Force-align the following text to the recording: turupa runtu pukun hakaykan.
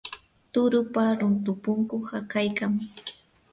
turupa 0.51 1.03
runtu 1.19 1.51
pukun 1.63 2.01
hakaykan. 2.09 2.73